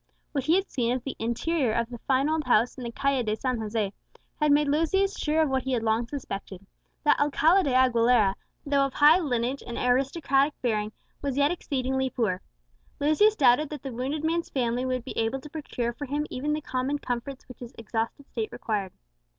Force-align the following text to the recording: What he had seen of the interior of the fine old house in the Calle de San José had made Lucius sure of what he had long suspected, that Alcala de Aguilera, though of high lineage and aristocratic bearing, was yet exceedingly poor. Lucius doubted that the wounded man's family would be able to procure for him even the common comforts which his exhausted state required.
What 0.31 0.45
he 0.45 0.55
had 0.55 0.67
seen 0.67 0.91
of 0.95 1.03
the 1.03 1.15
interior 1.19 1.73
of 1.73 1.91
the 1.91 1.99
fine 1.99 2.27
old 2.27 2.45
house 2.45 2.75
in 2.75 2.83
the 2.83 2.91
Calle 2.91 3.21
de 3.21 3.35
San 3.35 3.59
José 3.59 3.93
had 4.39 4.51
made 4.51 4.67
Lucius 4.67 5.15
sure 5.15 5.43
of 5.43 5.49
what 5.49 5.61
he 5.61 5.73
had 5.73 5.83
long 5.83 6.07
suspected, 6.07 6.65
that 7.03 7.19
Alcala 7.19 7.63
de 7.63 7.71
Aguilera, 7.75 8.33
though 8.65 8.83
of 8.83 8.95
high 8.95 9.19
lineage 9.19 9.61
and 9.61 9.77
aristocratic 9.77 10.55
bearing, 10.63 10.91
was 11.21 11.37
yet 11.37 11.51
exceedingly 11.51 12.09
poor. 12.09 12.41
Lucius 12.99 13.35
doubted 13.35 13.69
that 13.69 13.83
the 13.83 13.93
wounded 13.93 14.23
man's 14.23 14.49
family 14.49 14.85
would 14.87 15.03
be 15.03 15.15
able 15.15 15.39
to 15.39 15.51
procure 15.51 15.93
for 15.93 16.05
him 16.05 16.25
even 16.31 16.53
the 16.53 16.61
common 16.61 16.97
comforts 16.97 17.47
which 17.47 17.59
his 17.59 17.75
exhausted 17.77 18.25
state 18.27 18.49
required. 18.51 18.93